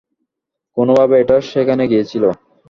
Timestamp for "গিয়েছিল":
1.91-2.23